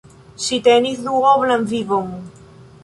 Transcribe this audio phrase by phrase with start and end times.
[0.45, 2.13] Ŝi tenis duoblan vivon.